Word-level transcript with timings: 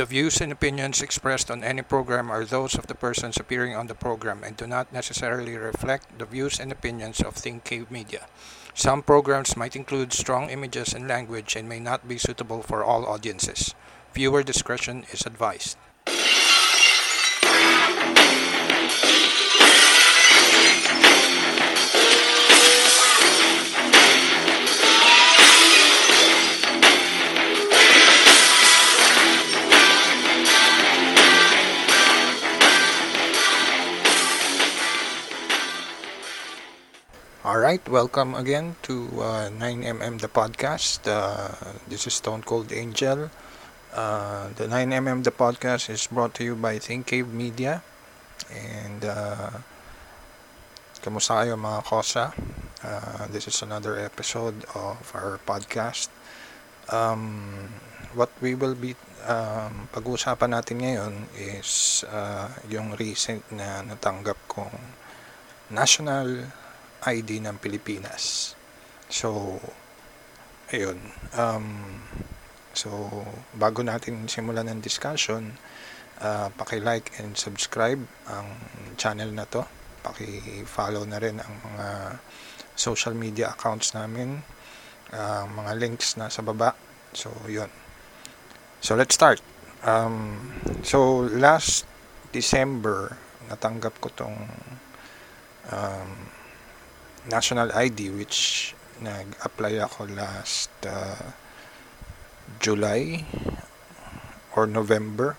The 0.00 0.06
views 0.06 0.40
and 0.40 0.50
opinions 0.50 1.02
expressed 1.02 1.50
on 1.50 1.62
any 1.62 1.82
program 1.82 2.30
are 2.30 2.46
those 2.46 2.74
of 2.74 2.86
the 2.86 2.94
persons 2.94 3.36
appearing 3.36 3.76
on 3.76 3.86
the 3.86 3.94
program 3.94 4.42
and 4.42 4.56
do 4.56 4.66
not 4.66 4.90
necessarily 4.94 5.58
reflect 5.58 6.18
the 6.18 6.24
views 6.24 6.58
and 6.58 6.72
opinions 6.72 7.20
of 7.20 7.34
Think 7.34 7.64
Cave 7.64 7.90
Media. 7.90 8.24
Some 8.72 9.02
programs 9.02 9.58
might 9.58 9.76
include 9.76 10.14
strong 10.14 10.48
images 10.48 10.94
and 10.94 11.06
language 11.06 11.54
and 11.54 11.68
may 11.68 11.80
not 11.80 12.08
be 12.08 12.16
suitable 12.16 12.62
for 12.62 12.82
all 12.82 13.04
audiences. 13.04 13.74
Viewer 14.14 14.42
discretion 14.42 15.04
is 15.12 15.26
advised. 15.26 15.76
Alright, 37.70 37.86
welcome 37.86 38.34
again 38.34 38.74
to 38.82 39.06
uh, 39.22 39.46
9mm 39.46 40.18
the 40.18 40.26
podcast. 40.26 41.06
Uh, 41.06 41.54
this 41.86 42.02
is 42.04 42.18
Stone 42.18 42.42
Cold 42.42 42.74
Angel. 42.74 43.30
Uh, 43.94 44.50
the 44.58 44.66
9mm 44.66 45.22
the 45.22 45.30
podcast 45.30 45.86
is 45.88 46.10
brought 46.10 46.34
to 46.34 46.42
you 46.42 46.58
by 46.58 46.82
Think 46.82 47.06
Cave 47.06 47.30
Media. 47.30 47.86
And 48.50 49.06
uh, 49.06 49.62
kamusta 50.98 51.46
kayo 51.46 51.54
mga 51.54 51.86
kosa? 51.86 52.34
Uh, 52.82 53.30
this 53.30 53.46
is 53.46 53.62
another 53.62 54.02
episode 54.02 54.66
of 54.74 55.06
our 55.14 55.38
podcast. 55.46 56.10
Um, 56.90 57.70
what 58.18 58.34
we 58.42 58.58
will 58.58 58.74
be 58.74 58.98
um, 59.30 59.86
pag-uusapan 59.94 60.58
natin 60.58 60.82
ngayon 60.82 61.14
is 61.38 62.02
uh, 62.10 62.50
yung 62.66 62.98
recent 62.98 63.46
na 63.54 63.86
natanggap 63.86 64.42
kong 64.50 64.74
national 65.70 66.50
ID 67.04 67.40
ng 67.44 67.56
Pilipinas. 67.60 68.54
So, 69.10 69.58
ayun. 70.70 71.00
Um, 71.34 72.00
so, 72.76 72.90
bago 73.56 73.82
natin 73.82 74.28
simulan 74.30 74.70
ng 74.70 74.80
discussion, 74.84 75.58
uh, 76.20 76.52
paki-like 76.54 77.10
and 77.18 77.34
subscribe 77.34 78.00
ang 78.28 78.46
channel 79.00 79.32
na 79.32 79.48
to. 79.48 79.64
Paki-follow 80.00 81.04
na 81.04 81.18
rin 81.18 81.40
ang 81.40 81.54
mga 81.64 81.88
social 82.76 83.12
media 83.16 83.52
accounts 83.52 83.92
namin. 83.92 84.40
Uh, 85.10 85.44
mga 85.50 85.72
links 85.80 86.14
na 86.14 86.30
sa 86.30 86.44
baba. 86.44 86.76
So, 87.12 87.34
yun. 87.50 87.68
So, 88.80 88.94
let's 88.94 89.18
start. 89.18 89.42
Um, 89.82 90.38
so, 90.86 91.26
last 91.26 91.84
December, 92.30 93.18
natanggap 93.50 93.98
ko 93.98 94.08
tong 94.14 94.38
um, 95.74 96.10
national 97.28 97.68
ID 97.74 98.08
which 98.14 98.72
nag-apply 99.00 99.80
ako 99.80 100.08
last 100.12 100.70
uh, 100.84 101.34
July 102.60 103.24
or 104.56 104.66
November. 104.66 105.36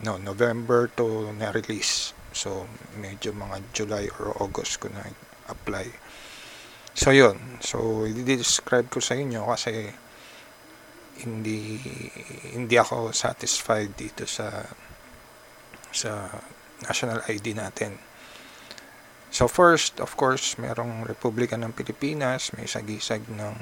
No 0.00 0.16
November 0.16 0.88
to 0.96 1.30
na-release. 1.34 2.14
So 2.30 2.70
medyo 2.94 3.34
mga 3.34 3.74
July 3.74 4.04
or 4.18 4.34
August 4.38 4.80
ko 4.80 4.88
na 4.90 5.06
apply 5.50 5.90
so 6.94 7.10
yun. 7.10 7.58
So 7.62 8.06
i-describe 8.06 8.90
ko 8.90 9.02
sa 9.02 9.18
inyo 9.18 9.46
kasi 9.50 9.90
hindi 11.20 11.76
hindi 12.56 12.76
ako 12.80 13.12
satisfied 13.12 13.92
dito 13.92 14.24
sa 14.24 14.64
sa 15.90 16.32
national 16.86 17.20
ID 17.28 17.52
natin 17.52 18.09
So 19.30 19.46
first, 19.46 20.02
of 20.02 20.18
course, 20.18 20.58
merong 20.58 21.06
Republika 21.06 21.54
ng 21.54 21.70
Pilipinas, 21.70 22.50
may 22.58 22.66
sagisag 22.66 23.30
ng 23.30 23.54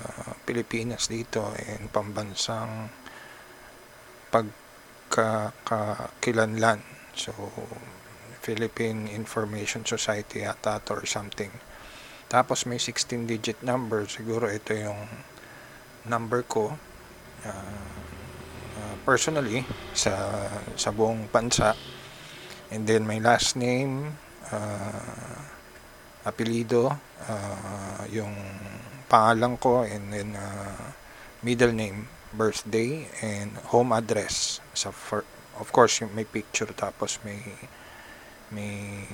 uh, 0.00 0.32
Pilipinas 0.48 1.12
dito 1.12 1.44
and 1.60 1.92
pambansang 1.92 2.88
pagkakakilanlan. 4.32 6.80
So 7.12 7.36
Philippine 8.40 9.12
Information 9.12 9.84
Society 9.84 10.48
yata 10.48 10.80
or 10.88 11.04
something. 11.04 11.52
Tapos 12.32 12.64
may 12.64 12.80
16 12.80 13.28
digit 13.28 13.60
number, 13.60 14.08
siguro 14.08 14.48
ito 14.48 14.72
yung 14.72 15.04
number 16.08 16.48
ko 16.48 16.80
uh, 17.44 17.92
uh, 18.80 18.96
personally 19.04 19.68
sa 19.92 20.48
sa 20.80 20.96
buong 20.96 21.28
bansa. 21.28 21.76
And 22.72 22.88
then 22.88 23.04
my 23.04 23.20
last 23.20 23.52
name 23.52 24.16
uh, 24.52 25.38
apelido, 26.28 26.92
uh, 27.24 28.02
yung 28.12 28.32
pangalan 29.08 29.56
ko, 29.56 29.82
and 29.84 30.12
then 30.12 30.36
uh, 30.36 30.92
middle 31.40 31.72
name, 31.72 32.08
birthday, 32.34 33.08
and 33.24 33.56
home 33.72 33.92
address. 33.92 34.60
So 34.76 34.92
for, 34.92 35.24
of 35.56 35.72
course, 35.72 36.04
may 36.12 36.28
picture 36.28 36.68
tapos 36.76 37.18
may 37.24 37.40
may 38.52 39.04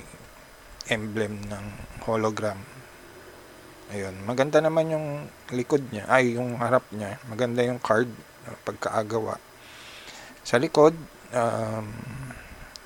emblem 0.87 1.41
ng 1.49 1.65
hologram. 2.05 2.61
Ayun, 3.93 4.17
maganda 4.25 4.59
naman 4.61 4.89
yung 4.89 5.07
likod 5.53 5.93
niya, 5.93 6.09
ay 6.09 6.37
yung 6.37 6.57
harap 6.57 6.85
niya. 6.89 7.21
Maganda 7.29 7.61
yung 7.61 7.77
card 7.77 8.09
pagkaagawa. 8.65 9.37
Sa 10.45 10.57
likod, 10.57 10.93
um, 11.33 11.87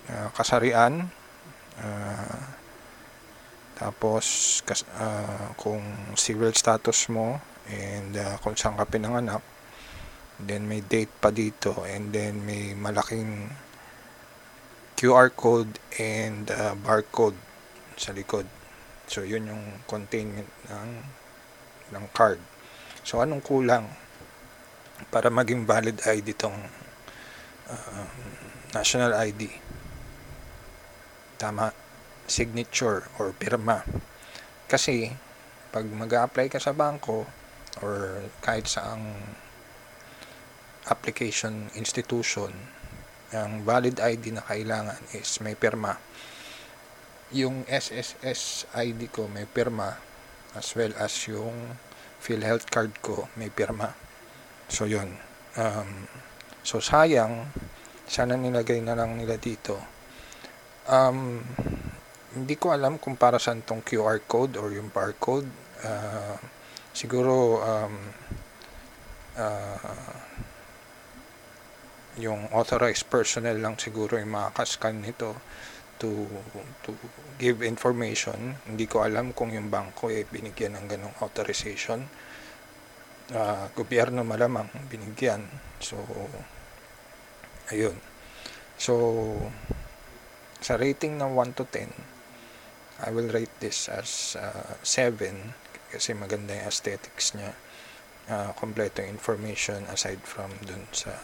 uh, 0.07 0.29
kasarian, 0.35 1.11
Uh, 1.79 2.59
tapos 3.79 4.59
kas, 4.67 4.83
uh, 4.99 5.55
kung 5.55 5.79
civil 6.19 6.51
status 6.51 7.07
mo 7.07 7.39
and 7.71 8.19
uh, 8.19 8.35
kung 8.43 8.51
saan 8.59 8.75
ka 8.75 8.83
pinanganak 8.83 9.39
then 10.39 10.67
may 10.67 10.83
date 10.83 11.11
pa 11.23 11.31
dito 11.31 11.83
and 11.87 12.11
then 12.11 12.43
may 12.43 12.75
malaking 12.75 13.51
QR 14.99 15.31
code 15.31 15.79
and 15.95 16.51
uh, 16.51 16.75
barcode 16.75 17.35
sa 17.95 18.11
likod. 18.11 18.47
So 19.07 19.23
yun 19.23 19.47
yung 19.47 19.83
containment 19.87 20.47
ng 20.67 20.91
ng 21.95 22.05
card. 22.11 22.39
So 23.07 23.23
anong 23.23 23.43
kulang 23.43 23.87
para 25.07 25.31
maging 25.31 25.63
valid 25.63 26.03
ID 26.03 26.35
tong 26.35 26.59
uh, 27.71 28.07
national 28.75 29.15
ID 29.15 29.47
Tama. 31.39 31.71
Signature 32.27 33.07
or 33.15 33.31
pirma. 33.31 33.87
Kasi, 34.67 35.07
pag 35.71 35.87
mag 35.87 36.11
apply 36.11 36.51
ka 36.51 36.59
sa 36.59 36.75
bangko 36.75 37.23
or 37.79 38.27
kahit 38.43 38.67
saang 38.67 39.15
application 40.91 41.71
institution, 41.79 42.51
ang 43.31 43.63
valid 43.63 44.03
ID 44.03 44.35
na 44.35 44.43
kailangan 44.43 44.99
is 45.15 45.39
may 45.39 45.55
pirma. 45.55 45.95
Yung 47.31 47.63
SSS 47.71 48.67
ID 48.75 49.07
ko 49.07 49.31
may 49.31 49.47
pirma 49.47 49.95
as 50.59 50.75
well 50.75 50.91
as 50.99 51.15
yung 51.31 51.79
PhilHealth 52.19 52.67
card 52.67 52.99
ko 52.99 53.31
may 53.39 53.47
pirma. 53.47 53.95
So, 54.67 54.83
yun. 54.83 55.15
Um, 55.55 56.11
so, 56.67 56.83
sayang, 56.83 57.47
sana 58.11 58.35
nilagay 58.35 58.83
na 58.83 58.99
lang 58.99 59.15
nila 59.15 59.39
dito 59.39 59.98
Um, 60.89 61.45
hindi 62.33 62.57
ko 62.57 62.73
alam 62.73 62.97
kung 62.97 63.13
para 63.13 63.37
saan 63.37 63.61
tong 63.61 63.85
QR 63.85 64.25
code 64.25 64.57
or 64.57 64.73
yung 64.73 64.89
barcode. 64.89 65.45
Uh, 65.85 66.37
siguro 66.93 67.61
um, 67.61 67.95
uh, 69.37 70.13
yung 72.17 72.49
authorized 72.51 73.05
personnel 73.07 73.61
lang 73.61 73.77
siguro 73.77 74.17
yung 74.17 74.33
makakascan 74.33 74.99
nito 74.99 75.37
to 76.01 76.25
to 76.81 76.95
give 77.37 77.61
information. 77.61 78.57
Hindi 78.65 78.89
ko 78.89 79.05
alam 79.05 79.31
kung 79.37 79.53
yung 79.53 79.69
bangko 79.69 80.09
ay 80.09 80.23
eh, 80.23 80.25
binigyan 80.25 80.73
ng 80.79 80.85
ganong 80.89 81.15
authorization. 81.21 82.01
Uh, 83.29 83.69
gobyerno 83.77 84.25
malamang 84.25 84.73
binigyan. 84.89 85.45
So, 85.77 86.01
ayun. 87.69 87.93
So, 88.79 88.95
sa 90.59 90.75
rating 90.75 91.19
ng 91.19 91.31
1 91.35 91.57
to 91.59 91.65
10, 91.67 91.91
I 92.99 93.09
will 93.15 93.31
rate 93.31 93.53
this 93.63 93.87
as 93.87 94.35
uh, 94.35 94.75
7 94.83 95.55
kasi 95.89 96.11
maganda 96.13 96.53
yung 96.53 96.67
aesthetics 96.67 97.33
niya. 97.33 97.55
Uh, 98.29 98.53
kompleto 98.53 99.01
yung 99.01 99.17
information 99.17 99.89
aside 99.89 100.21
from 100.21 100.53
dun 100.61 100.85
sa 100.93 101.17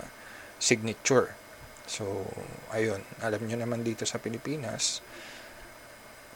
signature. 0.58 1.38
So, 1.86 2.26
ayun. 2.74 3.06
Alam 3.22 3.46
nyo 3.46 3.62
naman 3.62 3.86
dito 3.86 4.10
sa 4.10 4.18
Pilipinas, 4.18 5.06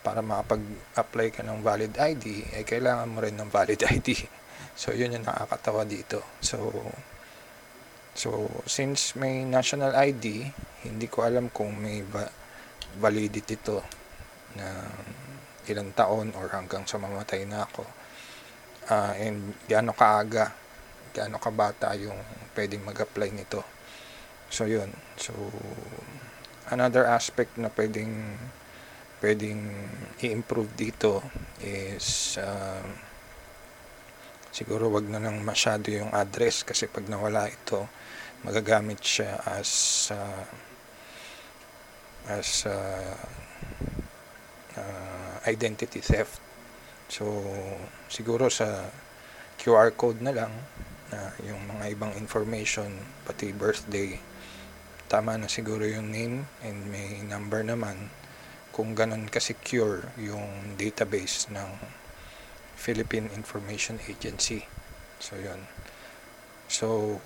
para 0.06 0.22
makapag-apply 0.22 1.28
ka 1.34 1.42
ng 1.42 1.60
valid 1.66 1.98
ID, 1.98 2.54
eh 2.54 2.64
kailangan 2.64 3.10
mo 3.10 3.20
rin 3.20 3.36
ng 3.36 3.50
valid 3.50 3.82
ID. 3.84 4.10
So, 4.80 4.96
yun 4.96 5.12
yung 5.12 5.28
nakakatawa 5.28 5.84
dito. 5.84 6.24
So, 6.40 6.72
So, 8.20 8.52
since 8.68 9.16
may 9.16 9.48
national 9.48 9.96
ID, 9.96 10.52
hindi 10.84 11.08
ko 11.08 11.24
alam 11.24 11.48
kung 11.48 11.80
may 11.80 12.04
va- 12.04 12.28
validity 12.98 13.60
to 13.62 13.78
na 14.58 14.90
ilang 15.70 15.94
taon 15.94 16.34
or 16.34 16.50
hanggang 16.50 16.88
sa 16.90 16.98
mamatay 16.98 17.46
na 17.46 17.68
ako. 17.70 17.86
Ah, 18.90 19.14
and 19.14 19.54
gaano 19.70 19.94
kaaga, 19.94 20.50
gaano 21.14 21.38
kabata 21.38 21.94
yung 21.94 22.18
pwedeng 22.58 22.82
mag-apply 22.82 23.30
nito. 23.30 23.62
So, 24.50 24.66
yun. 24.66 24.90
So, 25.14 25.34
another 26.74 27.06
aspect 27.06 27.58
na 27.62 27.70
pwedeng 27.70 28.38
pwedeng 29.20 29.68
i-improve 30.24 30.72
dito 30.80 31.20
is 31.60 32.40
uh, 32.40 32.88
siguro 34.50 34.88
wag 34.88 35.12
na 35.12 35.20
lang 35.20 35.44
masyado 35.44 35.92
yung 35.92 36.10
address 36.16 36.64
kasi 36.64 36.88
pag 36.88 37.04
nawala 37.12 37.52
ito 37.52 37.84
magagamit 38.48 39.04
siya 39.04 39.44
as 39.44 40.08
uh, 40.16 40.48
as 42.28 42.68
uh, 42.68 43.16
uh, 44.76 45.36
identity 45.48 46.04
theft 46.04 46.42
so 47.08 47.26
siguro 48.12 48.52
sa 48.52 48.92
QR 49.60 49.96
code 49.96 50.20
na 50.20 50.36
lang 50.36 50.54
na 51.10 51.34
yung 51.46 51.64
mga 51.70 51.96
ibang 51.96 52.14
information 52.20 52.92
pati 53.24 53.56
birthday 53.56 54.20
tama 55.10 55.40
na 55.40 55.50
siguro 55.50 55.88
yung 55.88 56.14
name 56.14 56.46
and 56.62 56.86
may 56.92 57.24
number 57.26 57.66
naman 57.66 58.14
kung 58.70 58.94
ganun 58.94 59.28
ka-secure 59.28 60.08
yung 60.16 60.78
database 60.78 61.50
ng 61.52 61.68
Philippine 62.80 63.28
Information 63.36 64.00
Agency. 64.08 64.64
So, 65.20 65.36
yun. 65.36 65.68
So, 66.72 67.20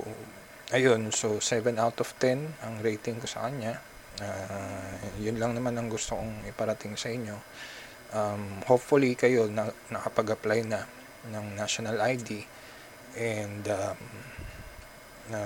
ayun. 0.74 1.14
So, 1.14 1.38
7 1.38 1.78
out 1.78 2.02
of 2.02 2.10
10 2.18 2.58
ang 2.66 2.82
rating 2.82 3.22
ko 3.22 3.30
sa 3.30 3.46
kanya. 3.46 3.78
Uh, 4.22 4.94
yun 5.18 5.42
lang 5.42 5.58
naman 5.58 5.74
ang 5.74 5.90
gusto 5.90 6.14
kong 6.18 6.46
iparating 6.46 6.94
sa 6.94 7.10
inyo. 7.10 7.38
Um, 8.14 8.62
hopefully, 8.70 9.18
kayo 9.18 9.50
na, 9.50 9.74
nakapag-apply 9.90 10.60
na 10.70 10.86
ng 11.34 11.58
national 11.58 11.98
ID 11.98 12.46
and 13.18 13.66
um, 13.70 14.00
na 15.34 15.42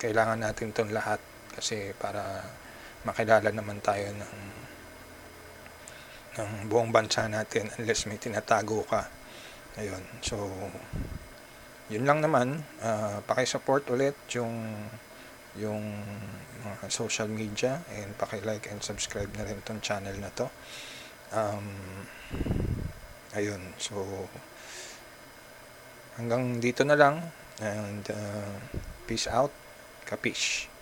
kailangan 0.00 0.38
natin 0.38 0.72
itong 0.72 0.92
lahat 0.92 1.20
kasi 1.52 1.92
para 1.96 2.44
makilala 3.04 3.48
naman 3.48 3.80
tayo 3.80 4.12
ng 4.12 4.36
ng 6.36 6.50
buong 6.68 6.92
bansa 6.92 7.24
natin 7.32 7.72
unless 7.80 8.04
may 8.04 8.20
tinatago 8.20 8.84
ka. 8.84 9.08
Ayun. 9.80 10.04
So, 10.20 10.36
yun 11.88 12.04
lang 12.04 12.20
naman. 12.20 12.60
Uh, 12.80 13.24
paki-support 13.24 13.88
ulit 13.88 14.16
yung 14.36 14.52
yung 15.56 15.82
mga 16.64 16.86
social 16.90 17.30
media 17.30 17.82
and 17.94 18.16
paki-like 18.18 18.68
and 18.70 18.82
subscribe 18.82 19.30
na 19.38 19.46
rin 19.46 19.60
tong 19.62 19.80
channel 19.80 20.14
na 20.18 20.30
to. 20.34 20.46
Um, 21.32 21.66
ayun. 23.34 23.74
So, 23.78 24.02
hanggang 26.16 26.58
dito 26.60 26.82
na 26.82 26.96
lang 26.96 27.32
and 27.60 28.04
uh, 28.10 28.56
peace 29.06 29.28
out. 29.28 29.52
Kapish. 30.06 30.70